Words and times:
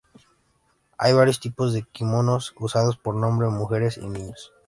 Hay 0.97 1.13
varios 1.13 1.39
tipos 1.39 1.73
de 1.73 1.83
kimonos 1.83 2.55
usados 2.59 2.97
por 2.97 3.15
hombres, 3.23 3.51
mujeres 3.51 3.99
y 3.99 4.07
niños. 4.09 4.51